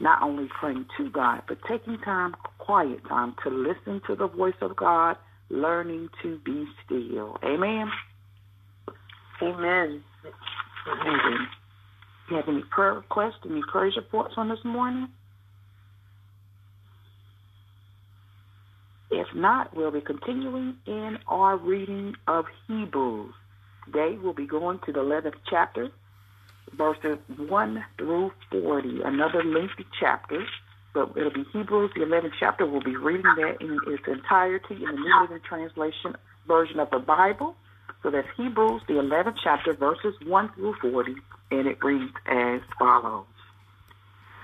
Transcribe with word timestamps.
Not 0.00 0.22
only 0.22 0.48
praying 0.58 0.86
to 0.96 1.10
God, 1.10 1.42
but 1.46 1.58
taking 1.68 1.98
time, 1.98 2.34
quiet 2.58 3.06
time, 3.06 3.34
to 3.44 3.50
listen 3.50 4.00
to 4.06 4.16
the 4.16 4.26
voice 4.26 4.54
of 4.62 4.74
God, 4.74 5.16
learning 5.50 6.08
to 6.22 6.38
be 6.38 6.64
still. 6.84 7.36
Amen. 7.44 7.90
Amen. 9.42 10.02
Amen. 10.88 11.48
You 12.30 12.36
have 12.36 12.48
any 12.48 12.62
prayer 12.70 12.94
requests, 12.94 13.40
any 13.48 13.60
praise 13.70 13.92
reports 13.96 14.34
on 14.36 14.48
this 14.48 14.64
morning? 14.64 15.08
If 19.10 19.26
not, 19.34 19.76
we'll 19.76 19.90
be 19.90 20.00
continuing 20.00 20.76
in 20.86 21.18
our 21.26 21.56
reading 21.56 22.14
of 22.28 22.44
Hebrews. 22.68 23.34
Today 23.86 24.16
we'll 24.22 24.34
be 24.34 24.46
going 24.46 24.78
to 24.86 24.92
the 24.92 25.00
11th 25.00 25.34
chapter, 25.48 25.88
verses 26.76 27.18
1 27.36 27.84
through 27.98 28.32
40, 28.50 29.02
another 29.02 29.42
lengthy 29.44 29.86
chapter, 29.98 30.44
but 30.92 31.12
it'll 31.16 31.32
be 31.32 31.44
Hebrews, 31.52 31.92
the 31.94 32.00
11th 32.00 32.32
chapter. 32.38 32.66
We'll 32.66 32.80
be 32.80 32.96
reading 32.96 33.22
that 33.22 33.60
in 33.60 33.78
its 33.86 34.06
entirety 34.06 34.74
in 34.74 34.84
the 34.84 34.92
New 34.92 35.20
Living 35.22 35.40
Translation 35.46 36.16
version 36.46 36.80
of 36.80 36.90
the 36.90 36.98
Bible. 36.98 37.54
So 38.02 38.10
that's 38.10 38.28
Hebrews, 38.36 38.82
the 38.88 38.94
11th 38.94 39.36
chapter, 39.42 39.72
verses 39.74 40.14
1 40.26 40.52
through 40.54 40.74
40, 40.80 41.14
and 41.50 41.66
it 41.66 41.82
reads 41.84 42.12
as 42.26 42.60
follows. 42.78 43.26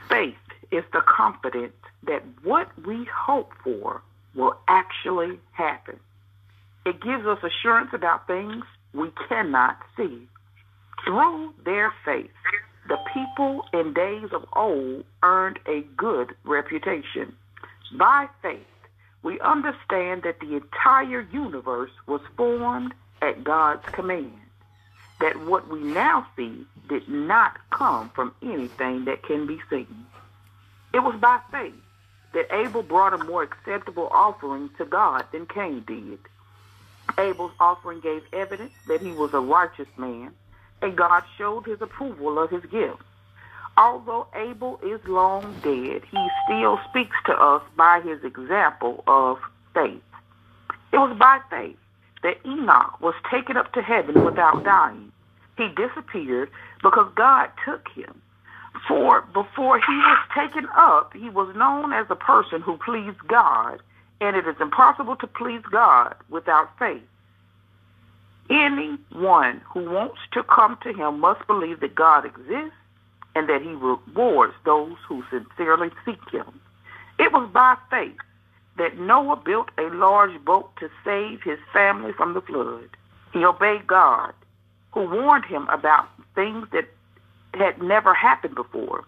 Faith 0.09 0.35
is 0.71 0.85
the 0.93 1.01
confidence 1.01 1.73
that 2.05 2.23
what 2.43 2.69
we 2.87 3.07
hope 3.13 3.53
for 3.65 4.03
will 4.35 4.57
actually 4.69 5.39
happen. 5.53 5.99
It 6.85 7.01
gives 7.01 7.27
us 7.27 7.39
assurance 7.43 7.91
about 7.93 8.27
things 8.27 8.65
we 8.93 9.11
cannot 9.29 9.79
see. 9.97 10.29
Through 11.05 11.55
their 11.65 11.93
faith, 12.05 12.31
the 12.89 12.99
people 13.13 13.65
in 13.73 13.93
days 13.93 14.33
of 14.33 14.45
old 14.55 15.05
earned 15.23 15.59
a 15.67 15.83
good 15.97 16.35
reputation. 16.45 17.35
By 17.93 18.29
faith, 18.43 18.67
we 19.23 19.41
understand 19.41 20.23
that 20.23 20.41
the 20.41 20.57
entire 20.57 21.21
universe 21.33 21.91
was 22.07 22.21
formed 22.37 22.95
at 23.23 23.43
God's 23.43 23.85
command, 23.87 24.39
that 25.21 25.41
what 25.41 25.69
we 25.69 25.81
now 25.81 26.27
see 26.37 26.67
did 26.89 27.09
not 27.09 27.59
come 27.71 28.11
from 28.11 28.35
anything 28.43 29.05
that 29.07 29.23
can 29.23 29.47
be 29.47 29.61
seen. 29.69 30.07
It 30.93 31.01
was 31.01 31.17
by 31.21 31.41
faith 31.51 31.75
that 32.33 32.55
Abel 32.55 32.83
brought 32.83 33.15
a 33.15 33.25
more 33.25 33.43
acceptable 33.43 34.09
offering 34.13 34.71
to 34.79 34.85
God 34.85 35.25
than 35.33 35.47
Cain 35.47 35.83
did. 35.87 36.19
Abel's 37.19 37.53
offering 37.59 38.01
gave 38.01 38.23
evidence 38.33 38.73
that 38.89 39.01
he 39.01 39.13
was 39.13 39.33
a 39.33 39.41
righteous 39.41 39.89
man, 39.97 40.33
and 40.83 40.97
God 40.97 41.23
showed 41.39 41.67
his 41.67 41.81
approval 41.81 42.39
of 42.39 42.51
his 42.51 42.65
gift. 42.71 43.03
Although 43.79 44.27
Abel 44.35 44.81
is 44.83 45.01
long 45.07 45.61
dead, 45.63 46.03
he 46.11 46.29
still 46.45 46.81
speaks 46.89 47.17
to 47.27 47.33
us 47.33 47.63
by 47.77 48.01
his 48.01 48.23
example 48.25 49.05
of 49.07 49.39
faith. 49.75 50.03
It 50.93 50.99
was 50.99 51.17
by 51.19 51.41
faith 51.51 51.77
that 52.23 52.39
Enoch 52.47 53.01
was 53.01 53.15
taken 53.31 53.57
up 53.57 53.73
to 53.75 53.83
heaven 53.83 54.25
without 54.25 54.65
dying. 54.65 55.13
He 55.59 55.69
disappeared 55.69 56.51
because 56.83 57.11
God 57.15 57.51
took 57.65 57.89
him. 57.95 58.23
For 58.89 59.23
before 59.33 59.79
he 59.79 59.97
was 59.97 60.19
taken 60.35 60.69
up, 60.77 61.13
he 61.15 61.29
was 61.29 61.55
known 61.57 61.93
as 61.93 62.07
a 62.09 62.17
person 62.17 62.63
who 62.63 62.79
pleased 62.79 63.19
God, 63.27 63.81
and 64.21 64.37
it 64.37 64.47
is 64.47 64.57
impossible 64.61 65.17
to 65.17 65.27
please 65.27 65.63
God 65.71 66.15
without 66.31 66.79
faith. 66.79 67.03
Anyone 68.49 69.61
who 69.65 69.91
wants 69.91 70.19
to 70.33 70.43
come 70.43 70.79
to 70.83 70.93
him 70.93 71.21
must 71.21 71.47
believe 71.47 71.81
that 71.81 71.95
God 71.95 72.25
exists 72.25 72.77
and 73.35 73.49
that 73.49 73.63
he 73.63 73.71
rewards 73.71 74.55
those 74.65 74.97
who 75.09 75.25
sincerely 75.31 75.91
seek 76.05 76.31
him. 76.31 76.61
It 77.19 77.33
was 77.33 77.51
by 77.53 77.77
faith 77.91 78.17
that 78.79 78.99
Noah 78.99 79.37
built 79.37 79.71
a 79.79 79.89
large 79.91 80.43
boat 80.45 80.71
to 80.77 80.91
save 81.05 81.43
his 81.43 81.59
family 81.73 82.13
from 82.13 82.35
the 82.35 82.41
flood. 82.41 82.89
He 83.33 83.45
obeyed 83.45 83.87
God, 83.87 84.33
who 84.93 85.09
warned 85.09 85.45
him 85.45 85.69
about 85.69 86.09
things 86.35 86.69
that 86.73 86.89
had 87.55 87.83
never 87.83 88.15
happened 88.15 88.55
before. 88.55 89.05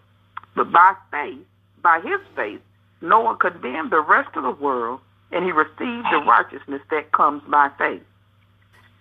But 0.55 0.71
by 0.71 0.95
faith, 1.11 1.45
by 1.81 2.01
his 2.01 2.19
faith, 2.35 2.61
Noah 3.01 3.37
condemned 3.37 3.91
the 3.91 4.01
rest 4.01 4.35
of 4.35 4.43
the 4.43 4.51
world 4.51 4.99
and 5.31 5.45
he 5.45 5.51
received 5.51 6.07
the 6.11 6.23
righteousness 6.25 6.81
that 6.89 7.11
comes 7.11 7.43
by 7.47 7.69
faith. 7.77 8.01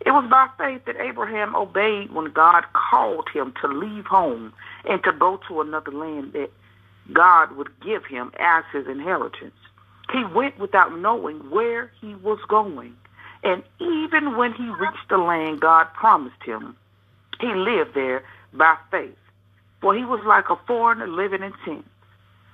It 0.07 0.13
was 0.13 0.29
by 0.31 0.49
faith 0.59 0.85
that 0.87 0.97
Abraham 1.01 1.57
obeyed 1.57 2.13
when 2.13 2.27
God 2.33 2.65
called 2.73 3.29
him 3.33 3.53
to 3.61 3.69
leave 3.69 4.07
home 4.07 4.53
and 4.89 5.03
to 5.05 5.13
go 5.13 5.41
to 5.49 5.61
another 5.61 5.91
land 5.91 6.33
that 6.35 6.51
God 7.13 7.57
would 7.57 7.81
give 7.81 8.05
him 8.05 8.33
as 8.39 8.65
his 8.73 8.87
inheritance. 8.87 9.55
He 10.13 10.25
went 10.25 10.59
without 10.59 10.97
knowing 10.97 11.39
where 11.51 11.91
he 12.01 12.15
was 12.17 12.39
going. 12.49 12.97
And 13.43 13.63
even 13.79 14.37
when 14.37 14.53
he 14.53 14.69
reached 14.69 15.09
the 15.09 15.19
land 15.19 15.61
God 15.61 15.85
promised 15.95 16.43
him, 16.45 16.77
he 17.41 17.49
lived 17.55 17.95
there 17.95 18.25
by 18.53 18.77
faith. 18.91 19.17
For 19.81 19.95
he 19.95 20.05
was 20.05 20.21
like 20.25 20.51
a 20.51 20.57
foreigner 20.67 21.07
living 21.07 21.43
in 21.43 21.53
tents. 21.65 21.89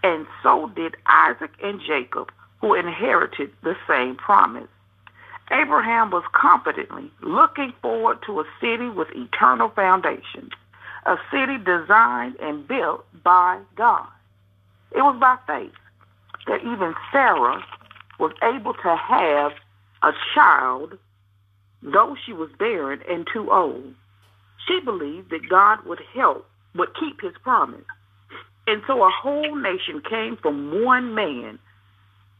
And 0.02 0.26
so 0.42 0.70
did 0.74 0.96
Isaac 1.06 1.52
and 1.62 1.80
Jacob, 1.80 2.30
who 2.60 2.74
inherited 2.74 3.50
the 3.62 3.76
same 3.88 4.16
promise. 4.16 4.68
Abraham 5.50 6.10
was 6.10 6.24
confidently 6.32 7.10
looking 7.20 7.72
forward 7.82 8.18
to 8.26 8.40
a 8.40 8.44
city 8.60 8.88
with 8.88 9.08
eternal 9.14 9.68
foundations, 9.68 10.52
a 11.04 11.16
city 11.30 11.58
designed 11.58 12.36
and 12.40 12.66
built 12.66 13.04
by 13.22 13.60
God. 13.76 14.08
It 14.92 15.02
was 15.02 15.18
by 15.20 15.36
faith 15.46 15.72
that 16.46 16.60
even 16.62 16.94
Sarah 17.12 17.62
was 18.18 18.32
able 18.42 18.74
to 18.74 18.96
have 18.96 19.52
a 20.02 20.12
child, 20.34 20.98
though 21.82 22.16
she 22.24 22.32
was 22.32 22.50
barren 22.58 23.00
and 23.08 23.26
too 23.30 23.50
old. 23.50 23.94
She 24.66 24.80
believed 24.80 25.30
that 25.30 25.48
God 25.48 25.84
would 25.84 26.00
help, 26.14 26.48
would 26.74 26.94
keep 26.98 27.20
his 27.20 27.34
promise. 27.42 27.84
And 28.66 28.82
so 28.86 29.04
a 29.04 29.10
whole 29.10 29.56
nation 29.56 30.00
came 30.08 30.38
from 30.38 30.82
one 30.82 31.14
man 31.14 31.58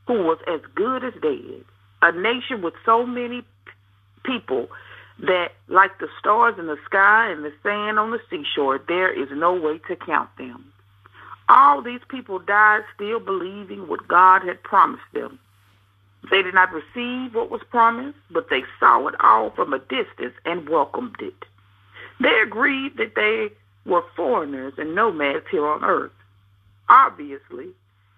who 0.06 0.22
was 0.22 0.38
as 0.46 0.60
good 0.74 1.04
as 1.04 1.12
dead 1.20 1.64
a 2.04 2.12
nation 2.12 2.62
with 2.62 2.74
so 2.84 3.06
many 3.06 3.42
people 4.24 4.68
that, 5.20 5.52
like 5.68 5.98
the 5.98 6.08
stars 6.18 6.54
in 6.58 6.66
the 6.66 6.78
sky 6.84 7.30
and 7.30 7.44
the 7.44 7.52
sand 7.62 7.98
on 7.98 8.10
the 8.10 8.20
seashore, 8.28 8.78
there 8.86 9.10
is 9.10 9.28
no 9.32 9.54
way 9.54 9.78
to 9.88 9.96
count 9.96 10.28
them. 10.36 10.70
All 11.48 11.82
these 11.82 12.00
people 12.08 12.38
died 12.38 12.82
still 12.94 13.20
believing 13.20 13.88
what 13.88 14.06
God 14.06 14.42
had 14.42 14.62
promised 14.62 15.02
them. 15.12 15.38
They 16.30 16.42
did 16.42 16.54
not 16.54 16.72
receive 16.72 17.34
what 17.34 17.50
was 17.50 17.62
promised, 17.70 18.18
but 18.30 18.48
they 18.50 18.64
saw 18.80 19.06
it 19.08 19.14
all 19.20 19.50
from 19.50 19.72
a 19.72 19.78
distance 19.78 20.34
and 20.44 20.68
welcomed 20.68 21.16
it. 21.20 21.44
They 22.20 22.40
agreed 22.40 22.96
that 22.96 23.14
they 23.14 23.50
were 23.84 24.04
foreigners 24.16 24.74
and 24.78 24.94
nomads 24.94 25.44
here 25.50 25.66
on 25.66 25.84
earth. 25.84 26.12
Obviously, 26.88 27.68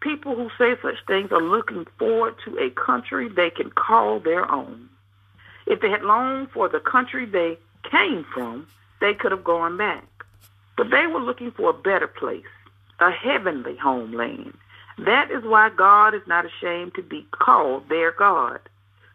People 0.00 0.36
who 0.36 0.50
say 0.58 0.80
such 0.82 1.04
things 1.06 1.32
are 1.32 1.42
looking 1.42 1.86
forward 1.98 2.36
to 2.44 2.58
a 2.58 2.70
country 2.70 3.28
they 3.28 3.50
can 3.50 3.70
call 3.70 4.20
their 4.20 4.50
own. 4.50 4.88
If 5.66 5.80
they 5.80 5.90
had 5.90 6.02
longed 6.02 6.50
for 6.52 6.68
the 6.68 6.80
country 6.80 7.26
they 7.26 7.58
came 7.90 8.24
from, 8.32 8.66
they 9.00 9.14
could 9.14 9.32
have 9.32 9.44
gone 9.44 9.76
back. 9.76 10.04
But 10.76 10.90
they 10.90 11.06
were 11.06 11.20
looking 11.20 11.50
for 11.50 11.70
a 11.70 11.74
better 11.74 12.06
place, 12.06 12.44
a 13.00 13.10
heavenly 13.10 13.76
homeland. 13.76 14.56
That 14.98 15.30
is 15.30 15.42
why 15.44 15.70
God 15.70 16.14
is 16.14 16.26
not 16.26 16.46
ashamed 16.46 16.94
to 16.94 17.02
be 17.02 17.26
called 17.30 17.88
their 17.88 18.12
God, 18.12 18.60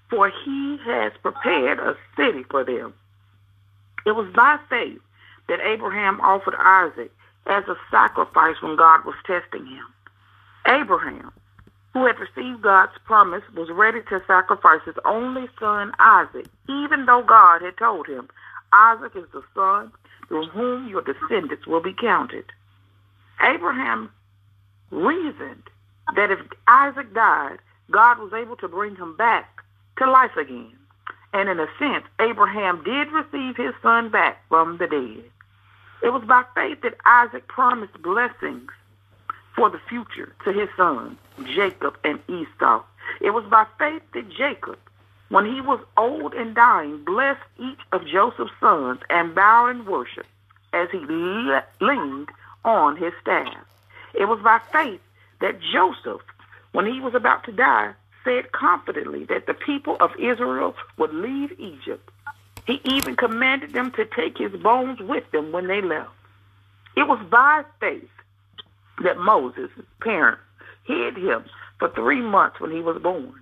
for 0.10 0.30
he 0.30 0.78
has 0.86 1.14
prepared 1.22 1.80
a 1.80 1.96
city 2.16 2.44
for 2.50 2.64
them. 2.64 2.94
It 4.06 4.12
was 4.12 4.32
by 4.34 4.58
faith 4.70 5.00
that 5.48 5.60
Abraham 5.62 6.20
offered 6.22 6.56
Isaac 6.58 7.12
as 7.46 7.64
a 7.68 7.76
sacrifice 7.90 8.62
when 8.62 8.76
God 8.76 9.06
was 9.06 9.16
testing 9.26 9.66
him. 9.66 9.86
Abraham, 10.68 11.32
who 11.94 12.06
had 12.06 12.20
received 12.20 12.62
God's 12.62 12.98
promise, 13.06 13.44
was 13.56 13.70
ready 13.70 14.02
to 14.10 14.22
sacrifice 14.28 14.82
his 14.86 14.96
only 15.06 15.48
son, 15.60 15.92
Isaac, 16.00 16.48
even 16.70 17.06
though 17.06 17.24
God 17.24 17.62
had 17.62 17.78
told 17.78 18.08
him, 18.08 18.30
Isaac 18.74 19.14
is 19.16 19.26
the 19.34 19.44
son 19.54 19.92
through 20.28 20.48
whom 20.48 20.88
your 20.88 21.02
descendants 21.02 21.68
will 21.68 21.82
be 21.82 21.94
counted. 21.94 22.46
Abraham 23.42 24.10
reasoned 24.92 25.64
that 26.16 26.32
if 26.32 26.40
Isaac 26.68 27.14
died, 27.14 27.58
God 27.90 28.20
was 28.20 28.32
able 28.34 28.56
to 28.58 28.68
bring 28.68 28.96
him 28.96 29.16
back 29.18 29.62
to 29.98 30.10
life 30.10 30.38
again. 30.38 30.74
And 31.34 31.50
in 31.50 31.60
a 31.60 31.68
sense, 31.80 32.06
Abraham 32.20 32.84
did 32.84 33.12
receive 33.12 33.58
his 33.58 33.74
son 33.82 34.10
back 34.10 34.42
from 34.50 34.78
the 34.78 34.88
dead. 34.88 35.24
It 36.04 36.10
was 36.10 36.24
by 36.28 36.44
faith 36.56 36.82
that 36.82 36.98
Isaac 37.06 37.48
promised 37.48 38.02
blessings 38.02 38.72
for 39.56 39.70
the 39.70 39.80
future 39.90 40.34
to 40.44 40.52
his 40.52 40.70
sons, 40.78 41.18
Jacob 41.44 41.98
and 42.04 42.20
Esau. 42.28 42.84
It 43.20 43.32
was 43.32 43.46
by 43.46 43.66
faith 43.78 44.04
that 44.14 44.30
Jacob, 44.30 44.78
when 45.30 45.46
he 45.46 45.62
was 45.62 45.80
old 45.98 46.34
and 46.34 46.56
dying, 46.56 47.04
blessed 47.04 47.42
each 47.60 47.80
of 47.92 48.06
Joseph's 48.06 48.52
sons 48.60 49.00
and 49.10 49.36
bowed 49.36 49.70
in 49.70 49.86
worship 49.86 50.26
as 50.74 50.90
he 50.92 51.00
le- 51.00 51.64
leaned 51.80 52.30
on 52.64 52.96
his 52.96 53.14
staff. 53.22 53.58
It 54.14 54.26
was 54.26 54.40
by 54.42 54.60
faith 54.72 55.02
that 55.40 55.60
Joseph, 55.60 56.22
when 56.72 56.86
he 56.86 57.00
was 57.00 57.16
about 57.16 57.44
to 57.46 57.52
die, 57.52 57.94
said 58.24 58.52
confidently 58.52 59.26
that 59.26 59.48
the 59.48 59.54
people 59.54 59.98
of 60.00 60.12
Israel 60.20 60.76
would 60.98 61.14
leave 61.14 61.52
Egypt. 61.60 62.10
He 62.68 62.80
even 62.86 63.16
commanded 63.16 63.74
them 63.74 63.92
to 63.92 64.06
take 64.06 64.38
his 64.38 64.52
bones 64.54 65.00
with 65.00 65.30
them 65.32 65.52
when 65.52 65.68
they 65.68 65.82
left. 65.82 66.12
It 66.96 67.08
was 67.08 67.20
by 67.30 67.64
faith 67.80 68.10
that 69.04 69.18
Moses' 69.18 69.72
parents 70.02 70.42
hid 70.84 71.18
him 71.18 71.46
for 71.80 71.90
three 71.90 72.22
months 72.22 72.60
when 72.60 72.72
he 72.72 72.82
was 72.82 73.02
born. 73.02 73.34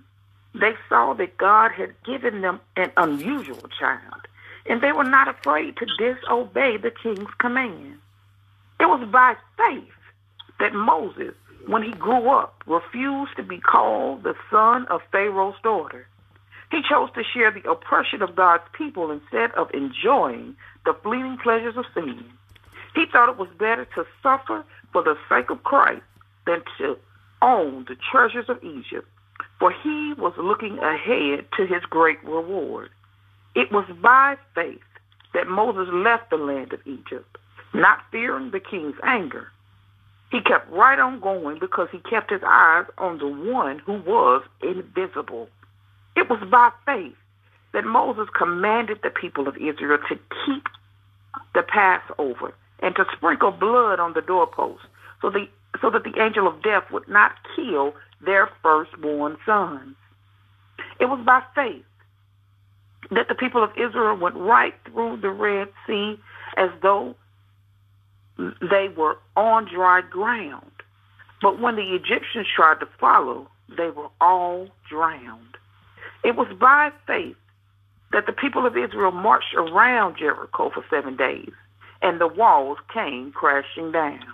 They 0.54 0.74
saw 0.88 1.14
that 1.14 1.36
God 1.38 1.70
had 1.72 1.94
given 2.04 2.40
them 2.40 2.60
an 2.76 2.90
unusual 2.96 3.68
child, 3.78 4.26
and 4.66 4.80
they 4.80 4.92
were 4.92 5.04
not 5.04 5.28
afraid 5.28 5.76
to 5.76 5.86
disobey 5.98 6.76
the 6.76 6.90
king's 6.90 7.32
command. 7.38 7.98
It 8.80 8.86
was 8.86 9.08
by 9.10 9.36
faith 9.56 9.92
that 10.58 10.74
Moses, 10.74 11.34
when 11.66 11.82
he 11.82 11.92
grew 11.92 12.30
up, 12.30 12.62
refused 12.66 13.36
to 13.36 13.42
be 13.42 13.58
called 13.58 14.22
the 14.22 14.34
son 14.50 14.86
of 14.86 15.02
Pharaoh's 15.12 15.60
daughter. 15.62 16.06
He 16.70 16.82
chose 16.88 17.10
to 17.14 17.24
share 17.24 17.50
the 17.50 17.68
oppression 17.68 18.22
of 18.22 18.36
God's 18.36 18.64
people 18.72 19.10
instead 19.10 19.50
of 19.52 19.70
enjoying 19.74 20.56
the 20.84 20.94
fleeting 21.02 21.38
pleasures 21.42 21.76
of 21.76 21.84
sin. 21.94 22.24
He 22.94 23.06
thought 23.06 23.28
it 23.28 23.38
was 23.38 23.48
better 23.58 23.84
to 23.94 24.04
suffer 24.22 24.64
for 24.92 25.02
the 25.02 25.16
sake 25.28 25.50
of 25.50 25.62
Christ 25.62 26.02
than 26.46 26.62
to 26.78 26.98
own 27.42 27.84
the 27.88 27.96
treasures 28.10 28.48
of 28.48 28.62
Egypt, 28.62 29.08
for 29.58 29.70
he 29.70 30.14
was 30.14 30.34
looking 30.36 30.78
ahead 30.78 31.46
to 31.56 31.66
his 31.66 31.82
great 31.84 32.22
reward. 32.24 32.90
It 33.54 33.70
was 33.72 33.86
by 34.00 34.36
faith 34.54 34.80
that 35.34 35.48
Moses 35.48 35.92
left 35.92 36.30
the 36.30 36.36
land 36.36 36.72
of 36.72 36.80
Egypt, 36.86 37.38
not 37.72 38.00
fearing 38.10 38.50
the 38.50 38.60
king's 38.60 38.96
anger. 39.02 39.48
He 40.30 40.40
kept 40.40 40.70
right 40.70 40.98
on 40.98 41.20
going 41.20 41.58
because 41.58 41.88
he 41.90 41.98
kept 41.98 42.30
his 42.30 42.42
eyes 42.44 42.86
on 42.98 43.18
the 43.18 43.26
one 43.26 43.80
who 43.80 43.94
was 43.94 44.42
invisible. 44.62 45.48
It 46.16 46.28
was 46.28 46.40
by 46.50 46.70
faith 46.86 47.16
that 47.72 47.84
Moses 47.84 48.28
commanded 48.36 49.00
the 49.02 49.10
people 49.10 49.48
of 49.48 49.56
Israel 49.56 49.98
to 50.08 50.18
keep 50.44 50.68
the 51.54 51.62
Passover 51.62 52.54
and 52.82 52.94
to 52.96 53.04
sprinkle 53.16 53.50
blood 53.50 54.00
on 54.00 54.12
the 54.14 54.22
doorposts 54.22 54.86
so, 55.20 55.30
the, 55.30 55.46
so 55.80 55.90
that 55.90 56.04
the 56.04 56.20
angel 56.20 56.46
of 56.46 56.62
death 56.62 56.84
would 56.90 57.08
not 57.08 57.32
kill 57.54 57.94
their 58.24 58.48
firstborn 58.62 59.36
sons. 59.44 59.96
It 60.98 61.06
was 61.06 61.24
by 61.24 61.42
faith 61.54 61.84
that 63.10 63.28
the 63.28 63.34
people 63.34 63.62
of 63.62 63.70
Israel 63.76 64.16
went 64.16 64.36
right 64.36 64.74
through 64.84 65.18
the 65.18 65.30
Red 65.30 65.68
Sea 65.86 66.18
as 66.56 66.70
though 66.82 67.14
they 68.38 68.88
were 68.96 69.18
on 69.36 69.66
dry 69.72 70.00
ground. 70.02 70.70
But 71.42 71.60
when 71.60 71.76
the 71.76 71.94
Egyptians 71.94 72.46
tried 72.54 72.80
to 72.80 72.88
follow, 72.98 73.48
they 73.76 73.90
were 73.90 74.08
all 74.20 74.68
drowned. 74.88 75.56
It 76.22 76.36
was 76.36 76.48
by 76.58 76.90
faith 77.06 77.36
that 78.12 78.26
the 78.26 78.32
people 78.32 78.66
of 78.66 78.76
Israel 78.76 79.12
marched 79.12 79.54
around 79.54 80.18
Jericho 80.18 80.70
for 80.70 80.84
seven 80.90 81.16
days 81.16 81.52
and 82.02 82.20
the 82.20 82.26
walls 82.28 82.78
came 82.92 83.32
crashing 83.32 83.92
down. 83.92 84.24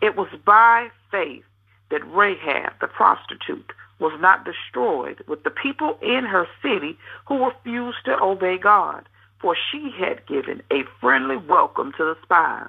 It 0.00 0.16
was 0.16 0.28
by 0.44 0.90
faith 1.10 1.44
that 1.90 2.06
Rahab, 2.06 2.72
the 2.80 2.88
prostitute, 2.88 3.72
was 3.98 4.12
not 4.20 4.44
destroyed 4.44 5.22
with 5.26 5.42
the 5.44 5.50
people 5.50 5.98
in 6.02 6.24
her 6.24 6.46
city 6.62 6.98
who 7.26 7.46
refused 7.46 8.04
to 8.04 8.22
obey 8.22 8.58
God, 8.58 9.08
for 9.40 9.56
she 9.70 9.90
had 9.98 10.26
given 10.26 10.62
a 10.70 10.84
friendly 11.00 11.36
welcome 11.36 11.92
to 11.92 12.04
the 12.04 12.16
spies. 12.22 12.68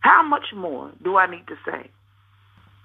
How 0.00 0.22
much 0.22 0.52
more 0.54 0.90
do 1.02 1.16
I 1.16 1.26
need 1.26 1.46
to 1.48 1.58
say? 1.66 1.90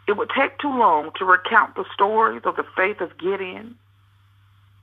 It 0.08 0.18
would 0.18 0.32
take 0.36 0.58
too 0.58 0.76
long 0.76 1.12
to 1.18 1.26
recount 1.26 1.76
the 1.76 1.86
stories 1.94 2.42
of 2.44 2.56
the 2.56 2.66
faith 2.76 3.00
of 3.00 3.18
Gideon, 3.18 3.76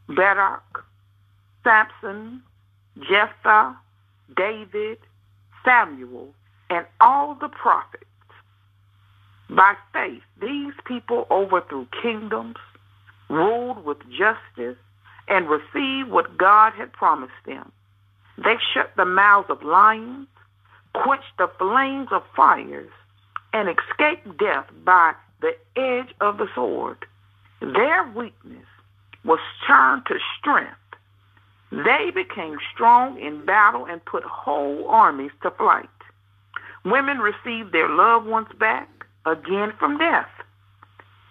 Barak, 0.08 0.84
Samson, 1.64 2.42
Jephthah, 3.00 3.76
David, 4.36 4.98
Samuel, 5.64 6.34
and 6.70 6.86
all 7.00 7.34
the 7.34 7.48
prophets. 7.48 8.04
By 9.50 9.74
faith, 9.92 10.22
these 10.40 10.74
people 10.84 11.26
overthrew 11.30 11.86
kingdoms, 12.02 12.56
ruled 13.28 13.84
with 13.84 13.98
justice, 14.10 14.76
and 15.26 15.48
received 15.48 16.10
what 16.10 16.36
God 16.36 16.72
had 16.74 16.92
promised 16.92 17.32
them. 17.46 17.72
They 18.36 18.56
shut 18.72 18.92
the 18.96 19.04
mouths 19.04 19.50
of 19.50 19.62
lions, 19.62 20.28
quenched 20.92 21.36
the 21.38 21.50
flames 21.58 22.08
of 22.12 22.22
fires, 22.36 22.90
and 23.52 23.68
escaped 23.68 24.38
death 24.38 24.66
by 24.84 25.14
the 25.40 25.56
edge 25.76 26.14
of 26.20 26.38
the 26.38 26.48
sword. 26.54 27.06
Their 27.60 28.04
weakness 28.14 28.66
was 29.24 29.40
turned 29.66 30.06
to 30.06 30.18
strength 30.38 30.76
they 31.70 32.10
became 32.14 32.58
strong 32.72 33.20
in 33.20 33.44
battle 33.44 33.84
and 33.86 34.04
put 34.04 34.24
whole 34.24 34.88
armies 34.88 35.32
to 35.42 35.50
flight. 35.50 35.88
Women 36.84 37.18
received 37.18 37.72
their 37.72 37.88
loved 37.88 38.26
ones 38.26 38.48
back 38.58 38.88
again 39.26 39.72
from 39.78 39.98
death. 39.98 40.28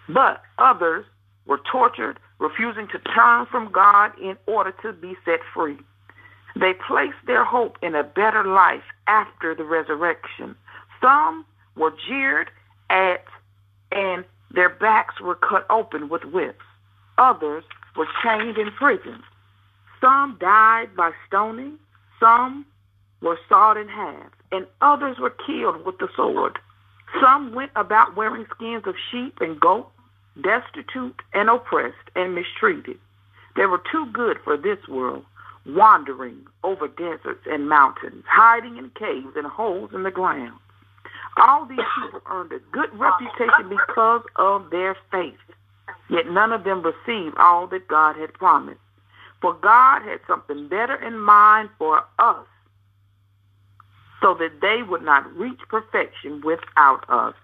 But 0.08 0.42
others 0.58 1.04
were 1.46 1.60
tortured, 1.70 2.18
refusing 2.38 2.86
to 2.88 2.98
turn 2.98 3.46
from 3.46 3.72
God 3.72 4.12
in 4.20 4.36
order 4.46 4.72
to 4.82 4.92
be 4.92 5.16
set 5.24 5.40
free. 5.52 5.78
They 6.54 6.74
placed 6.74 7.18
their 7.26 7.44
hope 7.44 7.78
in 7.82 7.94
a 7.94 8.04
better 8.04 8.44
life 8.44 8.82
after 9.06 9.54
the 9.54 9.64
resurrection. 9.64 10.54
Some 11.00 11.44
were 11.76 11.92
jeered 12.06 12.50
at 12.90 13.24
and 13.92 14.24
their 14.50 14.68
backs 14.68 15.20
were 15.20 15.34
cut 15.34 15.66
open 15.70 16.08
with 16.08 16.24
whips. 16.24 16.64
Others 17.16 17.64
were 17.96 18.08
chained 18.22 18.58
in 18.58 18.70
prison. 18.72 19.22
Some 20.00 20.36
died 20.40 20.94
by 20.96 21.12
stoning, 21.26 21.78
some 22.20 22.66
were 23.20 23.38
sawed 23.48 23.76
in 23.76 23.88
half, 23.88 24.30
and 24.52 24.66
others 24.80 25.18
were 25.18 25.34
killed 25.46 25.84
with 25.84 25.98
the 25.98 26.08
sword. 26.14 26.58
Some 27.20 27.54
went 27.54 27.72
about 27.74 28.16
wearing 28.16 28.46
skins 28.54 28.84
of 28.86 28.94
sheep 29.10 29.40
and 29.40 29.58
goats, 29.58 29.90
destitute 30.40 31.20
and 31.32 31.50
oppressed 31.50 31.96
and 32.14 32.34
mistreated. 32.34 32.98
They 33.56 33.66
were 33.66 33.82
too 33.90 34.06
good 34.12 34.38
for 34.44 34.56
this 34.56 34.78
world, 34.88 35.24
wandering 35.66 36.46
over 36.62 36.86
deserts 36.86 37.44
and 37.50 37.68
mountains, 37.68 38.24
hiding 38.28 38.76
in 38.76 38.90
caves 38.90 39.36
and 39.36 39.46
holes 39.46 39.90
in 39.92 40.04
the 40.04 40.10
ground. 40.10 40.54
All 41.38 41.66
these 41.66 41.78
people 42.00 42.20
earned 42.30 42.52
a 42.52 42.60
good 42.72 42.90
reputation 42.98 43.68
because 43.68 44.22
of 44.36 44.70
their 44.70 44.96
faith, 45.10 45.34
yet 46.08 46.28
none 46.28 46.52
of 46.52 46.64
them 46.64 46.82
received 46.82 47.36
all 47.38 47.66
that 47.68 47.88
God 47.88 48.16
had 48.16 48.32
promised. 48.34 48.80
For 49.40 49.54
God 49.54 50.02
had 50.02 50.20
something 50.26 50.68
better 50.68 50.96
in 50.96 51.18
mind 51.18 51.70
for 51.78 52.04
us 52.18 52.46
so 54.20 54.34
that 54.34 54.60
they 54.60 54.82
would 54.82 55.02
not 55.02 55.32
reach 55.36 55.60
perfection 55.68 56.42
without 56.44 57.04
us. 57.08 57.34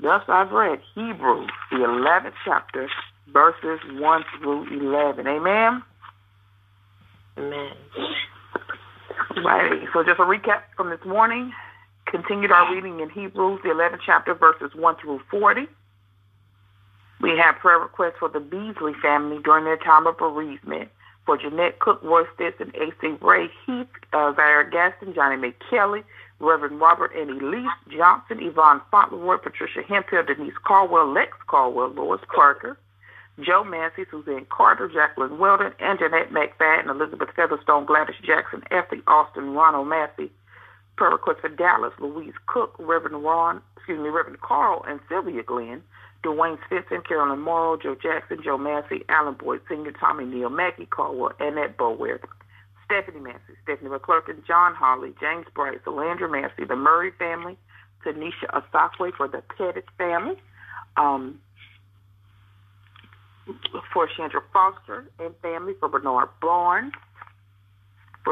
Thus 0.00 0.22
I've 0.28 0.50
read 0.50 0.80
Hebrews, 0.94 1.50
the 1.70 1.76
11th 1.76 2.32
chapter, 2.44 2.88
verses 3.32 3.80
1 3.92 4.24
through 4.38 4.66
11. 4.68 5.26
Amen? 5.26 5.82
Amen. 7.36 7.72
Right. 9.44 9.82
So 9.92 10.02
just 10.02 10.18
a 10.18 10.24
recap 10.24 10.62
from 10.76 10.90
this 10.90 11.04
morning. 11.04 11.52
Continued 12.06 12.52
our 12.52 12.72
reading 12.72 13.00
in 13.00 13.10
Hebrews, 13.10 13.60
the 13.62 13.70
11th 13.70 14.00
chapter, 14.04 14.34
verses 14.34 14.70
1 14.74 14.96
through 15.00 15.20
40. 15.30 15.66
We 17.20 17.36
have 17.38 17.56
prayer 17.56 17.78
requests 17.78 18.14
for 18.18 18.28
the 18.28 18.40
Beasley 18.40 18.92
family 19.02 19.40
during 19.42 19.64
their 19.64 19.78
time 19.78 20.06
of 20.06 20.18
bereavement 20.18 20.90
for 21.26 21.38
Jeanette 21.38 21.78
Cook, 21.78 22.02
Roy 22.02 22.24
Stetson, 22.34 22.72
A.C. 22.74 23.16
Ray, 23.20 23.48
Heath, 23.66 23.88
uh, 24.12 24.34
Zaire 24.34 24.64
Gaston, 24.64 25.14
Johnny 25.14 25.36
McKelly, 25.36 26.04
Reverend 26.40 26.80
Robert 26.80 27.12
and 27.16 27.30
Elise 27.30 27.68
Johnson, 27.88 28.38
Yvonne 28.40 28.80
Fauntleroy, 28.90 29.38
Patricia 29.38 29.82
Hemphill, 29.82 30.24
Denise 30.24 30.54
Caldwell, 30.66 31.12
Lex 31.12 31.32
Caldwell, 31.46 31.90
Lois 31.90 32.20
Parker, 32.34 32.76
Joe 33.40 33.64
Massey, 33.64 34.04
Suzanne 34.10 34.46
Carter, 34.50 34.88
Jacqueline 34.88 35.38
Weldon, 35.38 35.72
and 35.80 35.98
Jeanette 35.98 36.30
McFadden, 36.30 36.88
Elizabeth 36.88 37.30
Featherstone, 37.34 37.86
Gladys 37.86 38.16
Jackson, 38.22 38.62
Effie 38.70 39.02
Austin, 39.06 39.54
Ronald 39.54 39.88
Massey. 39.88 40.30
Per 40.96 41.10
request 41.10 41.40
for 41.40 41.48
Dallas, 41.48 41.92
Louise 41.98 42.34
Cook, 42.46 42.76
Reverend 42.78 43.24
Ron, 43.24 43.60
excuse 43.84 44.02
me, 44.02 44.08
Reverend 44.08 44.40
Carl 44.40 44.82
and 44.88 44.98
Sylvia 45.10 45.42
Glenn, 45.42 45.82
Dwayne 46.22 46.56
Stinson, 46.66 47.02
Carolyn 47.06 47.40
Morrow, 47.40 47.76
Joe 47.76 47.94
Jackson, 47.94 48.38
Joe 48.42 48.56
Massey, 48.56 49.04
Alan 49.10 49.34
Boyd 49.34 49.60
Sr., 49.68 49.92
Tommy 49.92 50.24
Neal, 50.24 50.48
Maggie 50.48 50.86
Caldwell, 50.86 51.32
Annette 51.38 51.76
Bower, 51.76 52.18
Stephanie 52.86 53.20
Massey, 53.20 53.52
Stephanie 53.62 53.90
McClurkin, 53.90 54.46
John 54.46 54.74
Holly, 54.74 55.12
James 55.20 55.44
Bright, 55.54 55.84
Solandra 55.84 56.30
Massey, 56.30 56.64
the 56.66 56.76
Murray 56.76 57.12
family, 57.18 57.58
Tanisha 58.06 58.48
Asakwe 58.54 59.12
for 59.14 59.28
the 59.28 59.42
Pettit 59.54 59.84
family, 59.98 60.36
um, 60.96 61.38
for 63.92 64.08
Chandra 64.16 64.40
Foster 64.50 65.04
and 65.18 65.34
family, 65.42 65.74
for 65.78 65.90
Bernard 65.90 66.30
Barnes, 66.40 66.94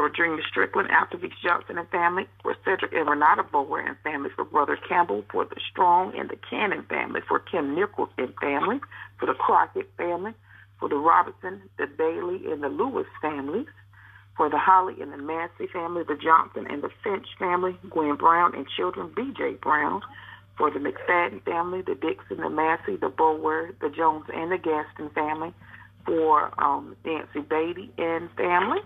Virginia 0.00 0.42
Strickland, 0.48 0.88
Altovich 0.88 1.34
Johnson 1.42 1.76
and 1.76 1.88
family, 1.90 2.26
for 2.42 2.56
Cedric 2.64 2.92
and 2.92 3.08
Renata 3.08 3.42
Bower 3.42 3.80
and 3.80 3.96
family, 4.02 4.30
for 4.34 4.44
Brother 4.44 4.78
Campbell, 4.88 5.24
for 5.30 5.44
the 5.44 5.60
Strong 5.70 6.18
and 6.18 6.30
the 6.30 6.38
Cannon 6.48 6.84
family, 6.88 7.20
for 7.28 7.38
Kim 7.38 7.74
Nichols 7.74 8.08
and 8.16 8.32
family, 8.40 8.80
for 9.18 9.26
the 9.26 9.34
Crockett 9.34 9.90
family, 9.98 10.32
for 10.80 10.88
the 10.88 10.96
Robertson, 10.96 11.60
the 11.78 11.86
Bailey, 11.86 12.50
and 12.50 12.62
the 12.62 12.68
Lewis 12.68 13.06
families, 13.20 13.66
for 14.36 14.48
the 14.48 14.58
Holly 14.58 14.94
and 15.00 15.12
the 15.12 15.18
Massey 15.18 15.66
family, 15.72 16.02
the 16.04 16.16
Johnson 16.16 16.66
and 16.70 16.82
the 16.82 16.90
Finch 17.04 17.26
family, 17.38 17.76
Gwen 17.90 18.16
Brown 18.16 18.54
and 18.54 18.66
children, 18.76 19.12
B.J. 19.14 19.58
Brown, 19.62 20.00
for 20.56 20.70
the 20.70 20.78
McFadden 20.78 21.44
family, 21.44 21.82
the 21.82 21.94
Dixon, 21.94 22.38
the 22.38 22.50
Massey, 22.50 22.96
the 22.96 23.10
Bower, 23.10 23.70
the 23.80 23.90
Jones, 23.90 24.24
and 24.34 24.50
the 24.50 24.58
Gaston 24.58 25.10
family, 25.10 25.52
for 26.06 26.50
um, 26.62 26.96
Nancy 27.04 27.40
Beatty 27.40 27.90
and 27.98 28.30
family, 28.36 28.80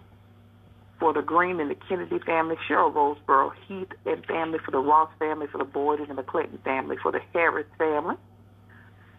for 0.98 1.12
the 1.12 1.22
Green 1.22 1.60
and 1.60 1.70
the 1.70 1.76
Kennedy 1.88 2.18
family, 2.20 2.56
Cheryl 2.68 2.92
Roseboro, 2.92 3.52
Heath 3.68 3.92
and 4.06 4.24
family, 4.26 4.58
for 4.64 4.70
the 4.70 4.78
Ross 4.78 5.10
family, 5.18 5.46
for 5.46 5.58
the 5.58 5.64
Boyd 5.64 6.00
and 6.00 6.16
the 6.16 6.22
McClinton 6.22 6.62
family, 6.64 6.96
for 7.02 7.12
the 7.12 7.20
Harris 7.32 7.66
family, 7.76 8.16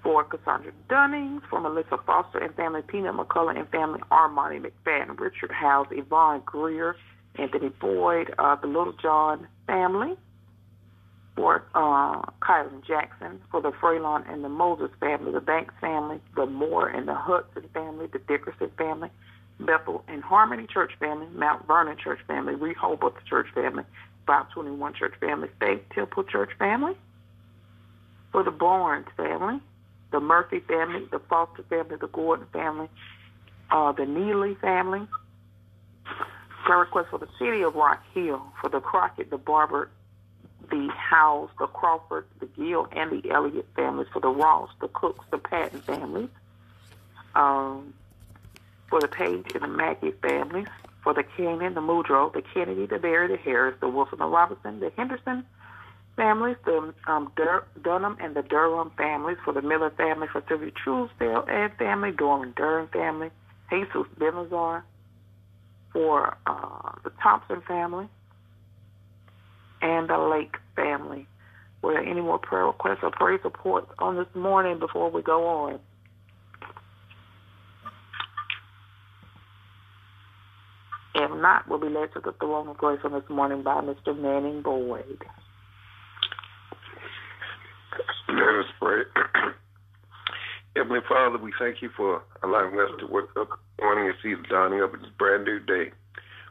for 0.01 0.24
Cassandra 0.24 0.72
Dunnings, 0.89 1.41
for 1.50 1.60
Melissa 1.60 1.98
Foster 2.05 2.39
and 2.39 2.55
family, 2.55 2.81
Peanut 2.81 3.15
McCullough 3.15 3.57
and 3.57 3.69
family, 3.69 4.00
Armani 4.12 4.65
McFadden, 4.65 5.19
Richard 5.19 5.51
House, 5.51 5.88
Yvonne 5.91 6.41
Greer, 6.46 6.96
Anthony 7.36 7.69
Boyd, 7.69 8.34
uh, 8.39 8.55
the 8.55 8.67
Little 8.67 8.93
John 8.93 9.48
family, 9.67 10.15
for 11.36 11.63
uh, 11.75 12.22
Kylan 12.41 12.86
Jackson, 12.88 13.39
for 13.51 13.62
the 13.62 13.69
Freelon 13.69 14.27
and 14.31 14.43
the 14.43 14.50
Moses 14.50 14.89
family, 15.00 15.31
the 15.31 15.39
Banks 15.39 15.75
family, 15.79 16.19
the 16.36 16.48
Moore 16.48 16.88
and 16.88 17.07
the 17.07 17.13
Hudson 17.13 17.69
family, 17.74 18.07
the 18.12 18.17
Dickerson 18.17 18.72
family, 18.75 19.10
Bethel 19.59 20.03
and 20.07 20.23
Harmony 20.23 20.67
Church 20.67 20.91
family, 20.99 21.27
Mount 21.33 21.65
Vernon 21.67 21.97
Church 21.97 22.19
family, 22.27 22.55
Rehoboth 22.55 23.23
Church 23.25 23.47
family, 23.53 23.83
521 24.25 24.93
Church 24.93 25.13
family, 25.19 25.49
Faith 25.59 25.81
Temple 25.93 26.23
Church 26.23 26.51
family, 26.59 26.95
for 28.31 28.43
the 28.43 28.51
Barnes 28.51 29.07
family, 29.15 29.59
the 30.11 30.19
Murphy 30.19 30.59
family, 30.59 31.07
the 31.11 31.19
Foster 31.19 31.63
family, 31.63 31.97
the 31.99 32.07
Gordon 32.07 32.45
family, 32.53 32.89
uh, 33.71 33.91
the 33.91 34.05
Neely 34.05 34.55
family, 34.55 35.07
prayer 36.65 36.79
request 36.79 37.09
for 37.09 37.19
the 37.19 37.29
city 37.39 37.63
of 37.63 37.75
Rock 37.75 38.03
Hill, 38.13 38.41
for 38.61 38.69
the 38.69 38.79
Crockett, 38.79 39.29
the 39.29 39.37
Barber, 39.37 39.89
the 40.69 40.89
Howes, 40.95 41.49
the 41.59 41.67
Crawford, 41.67 42.25
the 42.39 42.45
Gill, 42.45 42.87
and 42.91 43.11
the 43.11 43.31
Elliott 43.31 43.67
families, 43.75 44.07
for 44.11 44.19
the 44.19 44.29
Ross, 44.29 44.69
the 44.81 44.89
Cooks, 44.89 45.25
the 45.31 45.37
Patton 45.37 45.81
families, 45.81 46.29
um, 47.35 47.93
for 48.89 49.01
the 49.01 49.08
Page 49.08 49.46
and 49.53 49.63
the 49.63 49.67
Mackey 49.67 50.12
families, 50.22 50.67
for 51.03 51.13
the 51.13 51.24
Canyon, 51.24 51.74
the 51.74 51.82
Mudrow, 51.82 52.32
the 52.34 52.41
Kennedy, 52.53 52.86
the 52.86 53.00
Berry, 53.00 53.27
the 53.27 53.38
Harris, 53.38 53.75
the 53.79 53.88
Wilson, 53.88 54.20
the 54.20 54.25
Robinson, 54.25 54.79
the 54.79 54.91
Henderson 54.96 55.46
families, 56.17 56.58
the 56.65 56.94
um, 57.06 57.32
Dur- 57.38 57.65
Dunham 57.82 58.17
and 58.20 58.36
the 58.36 58.41
Durham 58.41 58.91
families, 58.98 59.38
for 59.46 59.53
the 59.53 59.62
Miller 59.62 59.91
family, 59.91 60.27
for 60.29 60.44
Sylvia 60.50 60.72
Truesdale 60.72 61.46
and 61.48 61.72
family, 61.77 62.12
Dorman 62.12 62.53
Durham 62.58 62.89
family, 62.89 63.29
Jesus 63.70 64.06
Benazar, 64.20 64.82
for 65.94 66.36
uh, 66.46 66.91
the 67.03 67.12
Thompson 67.22 67.62
family, 67.62 68.08
and 69.82 70.10
the 70.10 70.17
Lake 70.17 70.56
family. 70.75 71.27
Were 71.82 71.94
there 71.94 72.03
any 72.03 72.22
more 72.22 72.39
prayer 72.39 72.65
requests 72.65 73.00
or 73.03 73.12
prayer 73.12 73.39
reports 73.44 73.91
on 74.00 74.17
this 74.17 74.27
morning 74.34 74.79
before 74.79 75.10
we 75.12 75.22
go 75.22 75.48
on? 75.48 75.79
If 81.19 81.31
not, 81.31 81.67
we'll 81.67 81.79
be 81.79 81.89
led 81.89 82.13
to 82.13 82.19
the 82.19 82.31
throne 82.33 82.67
of 82.67 82.77
grace 82.77 83.00
on 83.03 83.12
this 83.12 83.27
morning 83.27 83.63
by 83.63 83.81
Mr. 83.81 84.15
Manning 84.15 84.62
Boyd. 84.62 85.24
Let 88.29 88.38
us 88.38 88.65
pray. 88.79 89.01
Heavenly 90.75 91.00
Father, 91.09 91.39
we 91.39 91.51
thank 91.57 91.81
you 91.81 91.89
for 91.97 92.21
allowing 92.43 92.79
us 92.79 92.91
to 93.00 93.07
wake 93.07 93.36
up 93.36 93.50
this 93.50 93.81
morning 93.81 94.09
and 94.09 94.15
see 94.21 94.39
the 94.39 94.47
dawning 94.47 94.81
of 94.81 94.91
this 94.91 95.09
brand 95.17 95.45
new 95.45 95.59
day. 95.59 95.91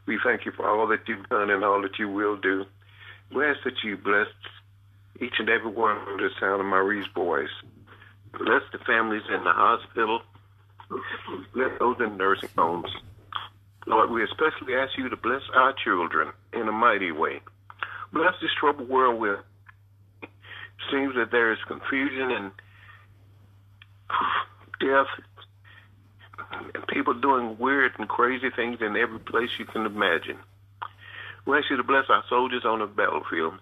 We 0.07 0.19
thank 0.25 0.45
you 0.45 0.51
for 0.51 0.69
all 0.69 0.89
that 0.89 1.07
you've 1.07 1.29
done 1.29 1.49
and 1.49 1.63
all 1.63 1.81
that 1.83 2.01
you 2.01 2.09
will 2.09 2.37
do. 2.37 2.65
We 3.33 3.47
ask 3.47 3.61
that 3.63 3.85
you 3.85 3.97
bless 3.97 4.27
each 5.21 5.35
and 5.39 5.49
every 5.49 5.71
one 5.71 5.97
under 6.09 6.29
the 6.29 6.35
sound 6.41 6.61
of 6.61 6.67
Marie's 6.67 7.07
voice. 7.15 7.55
Bless 8.33 8.63
the 8.73 8.79
families 8.79 9.23
in 9.29 9.45
the 9.45 9.53
hospital. 9.53 10.23
Bless 11.55 11.71
those 11.79 11.99
in 12.01 12.17
nursing 12.17 12.49
homes. 12.59 12.91
Lord, 13.87 14.11
we 14.11 14.25
especially 14.25 14.75
ask 14.75 14.99
you 14.99 15.09
to 15.09 15.17
bless 15.17 15.43
our 15.55 15.73
children 15.85 16.33
in 16.53 16.69
a 16.69 16.73
mighty 16.73 17.13
way. 17.13 17.41
Bless 18.13 18.35
this 18.41 18.51
troubled 18.59 18.89
world 18.89 19.21
where 19.21 19.45
it 20.23 20.29
seems 20.91 21.15
that 21.15 21.31
there 21.31 21.53
is 21.53 21.59
confusion 21.69 22.31
and 22.31 22.51
death 24.81 25.07
and 26.75 26.87
people 26.89 27.15
doing 27.15 27.57
weird 27.59 27.93
and 27.99 28.09
crazy 28.09 28.49
things 28.55 28.79
in 28.81 28.97
every 28.97 29.19
place 29.19 29.51
you 29.59 29.65
can 29.65 29.87
imagine. 29.87 30.39
We 31.47 31.59
ask 31.59 31.71
you 31.71 31.77
to 31.77 31.85
bless 31.85 32.05
our 32.09 32.25
soldiers 32.29 32.65
on 32.65 32.81
the 32.81 32.87
battlefield. 32.87 33.55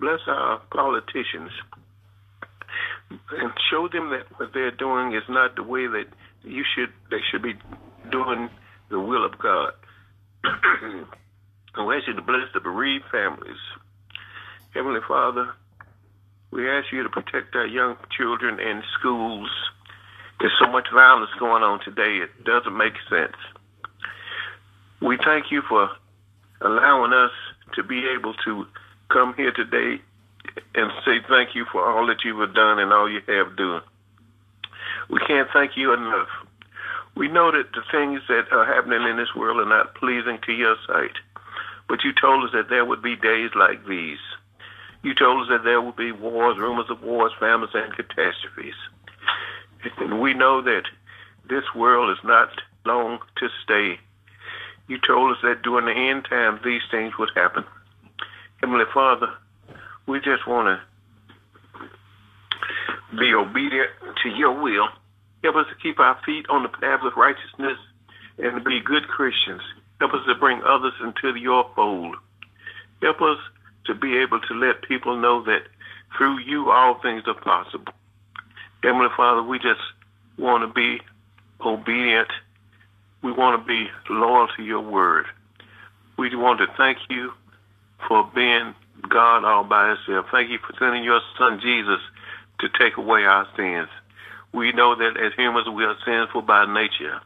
Bless 0.00 0.20
our 0.26 0.60
politicians 0.70 1.50
and 3.10 3.52
show 3.70 3.88
them 3.88 4.10
that 4.10 4.26
what 4.38 4.52
they're 4.52 4.72
doing 4.72 5.14
is 5.14 5.22
not 5.28 5.54
the 5.54 5.62
way 5.62 5.86
that 5.86 6.06
you 6.42 6.64
should 6.74 6.92
they 7.10 7.20
should 7.30 7.42
be 7.42 7.54
doing 8.10 8.50
the 8.90 9.00
will 9.00 9.24
of 9.24 9.38
God. 9.38 9.72
and 10.44 11.86
we 11.86 11.96
ask 11.96 12.06
you 12.06 12.14
to 12.14 12.22
bless 12.22 12.48
the 12.52 12.60
bereaved 12.60 13.04
families. 13.10 13.58
Heavenly 14.72 15.00
Father, 15.06 15.52
we 16.50 16.68
ask 16.68 16.92
you 16.92 17.02
to 17.02 17.08
protect 17.08 17.54
our 17.54 17.66
young 17.66 17.96
children 18.16 18.60
in 18.60 18.82
schools. 18.98 19.50
There's 20.40 20.52
so 20.60 20.70
much 20.70 20.88
violence 20.92 21.30
going 21.38 21.62
on 21.62 21.80
today, 21.84 22.18
it 22.22 22.44
doesn't 22.44 22.76
make 22.76 22.94
sense. 23.08 23.36
We 25.00 25.18
thank 25.24 25.50
you 25.50 25.62
for 25.68 25.90
allowing 26.60 27.12
us 27.12 27.32
to 27.74 27.82
be 27.82 28.06
able 28.16 28.34
to 28.44 28.66
come 29.08 29.34
here 29.36 29.52
today 29.52 30.00
and 30.74 30.90
say 31.04 31.18
thank 31.28 31.54
you 31.54 31.66
for 31.70 31.84
all 31.84 32.06
that 32.06 32.24
you 32.24 32.38
have 32.40 32.54
done 32.54 32.78
and 32.78 32.92
all 32.92 33.10
you 33.10 33.20
have 33.26 33.56
done. 33.56 33.82
We 35.10 35.20
can't 35.26 35.48
thank 35.52 35.76
you 35.76 35.92
enough. 35.92 36.28
We 37.16 37.28
know 37.28 37.52
that 37.52 37.72
the 37.72 37.82
things 37.92 38.22
that 38.28 38.50
are 38.50 38.66
happening 38.66 39.06
in 39.08 39.16
this 39.16 39.34
world 39.36 39.60
are 39.60 39.68
not 39.68 39.94
pleasing 39.94 40.38
to 40.46 40.52
your 40.52 40.76
sight, 40.86 41.14
but 41.88 42.02
you 42.02 42.12
told 42.12 42.44
us 42.44 42.50
that 42.52 42.68
there 42.68 42.84
would 42.84 43.02
be 43.02 43.14
days 43.14 43.50
like 43.54 43.86
these. 43.86 44.18
You 45.02 45.14
told 45.14 45.42
us 45.42 45.48
that 45.50 45.64
there 45.64 45.80
would 45.80 45.96
be 45.96 46.12
wars, 46.12 46.58
rumors 46.58 46.90
of 46.90 47.02
wars, 47.02 47.32
famines, 47.38 47.72
and 47.74 47.94
catastrophes. 47.94 48.74
And 49.98 50.20
we 50.20 50.34
know 50.34 50.62
that 50.62 50.84
this 51.48 51.64
world 51.74 52.10
is 52.10 52.24
not 52.24 52.48
long 52.86 53.18
to 53.36 53.48
stay. 53.62 54.00
You 54.88 54.98
told 55.06 55.32
us 55.32 55.38
that 55.42 55.62
during 55.62 55.86
the 55.86 55.92
end 55.92 56.26
times 56.28 56.60
these 56.64 56.82
things 56.90 57.12
would 57.18 57.30
happen. 57.34 57.64
Heavenly 58.60 58.86
Father, 58.92 59.28
we 60.06 60.20
just 60.20 60.46
want 60.46 60.80
to 63.12 63.18
be 63.18 63.34
obedient 63.34 63.90
to 64.22 64.28
your 64.30 64.60
will. 64.60 64.88
Help 65.44 65.56
us 65.56 65.66
to 65.68 65.74
keep 65.74 66.00
our 66.00 66.18
feet 66.24 66.46
on 66.48 66.62
the 66.62 66.70
path 66.70 67.00
of 67.04 67.12
righteousness 67.18 67.76
and 68.38 68.54
to 68.56 68.60
be 68.62 68.80
good 68.80 69.06
Christians. 69.08 69.60
Help 70.00 70.14
us 70.14 70.24
to 70.26 70.34
bring 70.34 70.62
others 70.62 70.94
into 71.02 71.38
your 71.38 71.70
fold. 71.76 72.16
Help 73.02 73.20
us 73.20 73.36
to 73.84 73.94
be 73.94 74.16
able 74.16 74.40
to 74.40 74.54
let 74.54 74.80
people 74.88 75.18
know 75.18 75.44
that 75.44 75.64
through 76.16 76.38
you 76.38 76.70
all 76.70 76.94
things 76.94 77.24
are 77.26 77.34
possible. 77.34 77.92
Heavenly 78.82 79.08
Father, 79.14 79.42
we 79.42 79.58
just 79.58 79.82
want 80.38 80.62
to 80.62 80.72
be 80.72 81.02
obedient. 81.60 82.28
We 83.20 83.30
want 83.30 83.60
to 83.60 83.66
be 83.66 83.90
loyal 84.08 84.48
to 84.56 84.62
your 84.62 84.80
word. 84.80 85.26
We 86.16 86.34
want 86.34 86.60
to 86.60 86.68
thank 86.78 86.96
you 87.10 87.34
for 88.08 88.30
being 88.34 88.74
God 89.10 89.44
all 89.44 89.64
by 89.64 89.88
yourself. 89.88 90.24
Thank 90.32 90.48
you 90.48 90.58
for 90.66 90.74
sending 90.78 91.04
your 91.04 91.20
son 91.38 91.60
Jesus 91.60 92.00
to 92.60 92.68
take 92.78 92.96
away 92.96 93.24
our 93.24 93.46
sins. 93.58 93.90
We 94.54 94.70
know 94.70 94.94
that 94.94 95.16
as 95.20 95.32
humans 95.34 95.68
we 95.68 95.84
are 95.84 95.96
sinful 96.04 96.42
by 96.42 96.64
nature. 96.72 97.20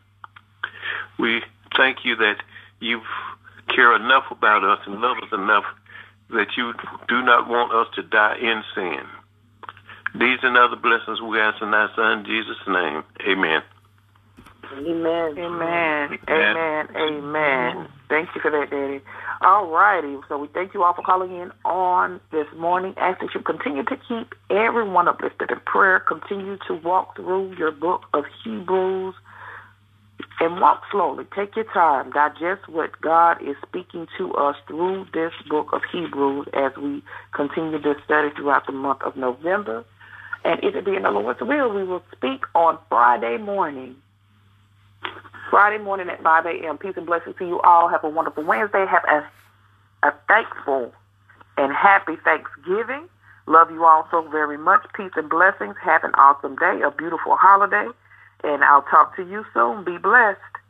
We 1.19 1.43
thank 1.77 1.99
you 2.03 2.17
that 2.17 2.37
you 2.81 3.03
care 3.69 3.95
enough 3.95 4.25
about 4.31 4.65
us 4.65 4.81
and 4.87 5.01
love 5.03 5.19
us 5.19 5.33
enough 5.33 5.65
that 6.31 6.57
you 6.57 6.73
do 7.07 7.23
not 7.23 7.47
want 7.47 7.73
us 7.75 7.95
to 7.97 8.03
die 8.03 8.37
in 8.39 8.65
sin. 8.75 9.05
These 10.15 10.39
and 10.43 10.57
other 10.57 10.77
blessings 10.77 11.21
we 11.21 11.39
ask 11.39 11.61
in 11.61 11.71
thy 11.71 11.89
son 11.95 12.25
Jesus' 12.25 12.57
name. 12.67 13.05
Amen. 13.29 13.63
Amen. 14.73 15.39
Amen. 15.39 16.19
Amen. 16.29 16.89
Amen. 16.97 17.89
Thank 18.09 18.35
you 18.35 18.41
for 18.41 18.51
that, 18.51 18.71
Daddy. 18.71 19.03
All 19.41 19.69
righty. 19.71 20.17
So 20.29 20.39
we 20.39 20.49
thank 20.49 20.75
you 20.75 20.83
all 20.83 20.95
for 20.95 21.03
calling 21.03 21.33
in 21.33 21.53
on 21.65 22.21
this 22.33 22.47
morning. 22.57 22.95
Ask 22.97 23.21
that 23.21 23.35
you 23.35 23.41
continue 23.41 23.85
to 23.85 23.97
keep 24.09 24.35
everyone 24.51 25.07
uplifted 25.07 25.51
in 25.51 25.61
prayer. 25.61 26.01
Continue 26.01 26.59
to 26.67 26.75
walk 26.75 27.17
through 27.17 27.55
your 27.57 27.71
book 27.71 28.03
of 28.15 28.25
Hebrews 28.43 29.15
and 30.41 30.61
walk 30.61 30.83
slowly. 30.91 31.25
Take 31.37 31.55
your 31.57 31.67
time. 31.67 32.11
Digest 32.11 32.69
what 32.69 33.01
God 33.01 33.41
is 33.43 33.57
speaking 33.67 34.09
to 34.19 34.35
us 34.35 34.57
through 34.67 35.07
this 35.15 35.33
book 35.49 35.69
of 35.73 35.83
Hebrews 35.93 36.49
as 36.53 36.73
we 36.77 37.03
continue 37.33 37.81
this 37.81 37.97
study 38.05 38.31
throughout 38.37 38.67
the 38.67 38.73
month 38.73 39.03
of 39.03 39.17
November. 39.17 39.85
And 40.45 40.63
if 40.65 40.75
it 40.75 40.85
be 40.85 40.97
in 40.97 41.03
the 41.03 41.11
Lord's 41.11 41.41
will, 41.41 41.73
we 41.73 41.85
will 41.85 42.03
speak 42.17 42.43
on 42.55 42.79
Friday 42.89 43.39
morning. 43.39 43.97
Friday 45.51 45.83
morning 45.83 46.09
at 46.09 46.23
5 46.23 46.47
a.m. 46.47 46.79
Peace 46.79 46.95
and 46.97 47.07
blessings 47.07 47.37
to 47.39 47.47
you 47.47 47.61
all. 47.61 47.89
Have 47.89 48.05
a 48.05 48.09
wonderful 48.09 48.45
Wednesday. 48.45 48.85
Have 48.87 49.05
a, 49.05 50.07
a 50.07 50.13
thankful 50.29 50.93
and 51.57 51.73
happy 51.73 52.17
Thanksgiving. 52.25 53.09
Love 53.47 53.71
you 53.71 53.85
all 53.85 54.07
so 54.11 54.29
very 54.29 54.59
much. 54.59 54.85
Peace 54.95 55.13
and 55.17 55.29
blessings. 55.31 55.75
Have 55.83 56.05
an 56.05 56.13
awesome 56.15 56.57
day, 56.57 56.81
a 56.85 56.91
beautiful 56.91 57.37
holiday. 57.37 57.89
And 58.45 58.63
I'll 58.63 58.83
talk 58.83 59.17
to 59.17 59.23
you 59.23 59.45
soon. 59.55 59.85
Be 59.85 59.99
blessed. 59.99 60.39